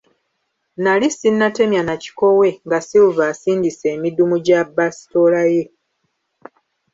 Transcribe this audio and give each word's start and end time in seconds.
Nali 0.83 1.07
sinnatemya 1.11 1.81
na 1.87 1.95
kikowe, 2.03 2.49
nga 2.65 2.79
Silver 2.87 3.27
asindise 3.33 3.85
emidumu 3.95 4.35
gya 4.45 4.61
basitoola 4.75 5.41
ye. 5.53 5.63